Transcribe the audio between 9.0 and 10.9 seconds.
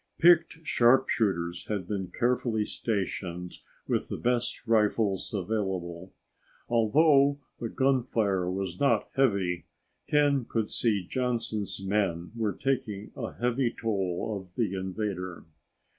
heavy, Ken could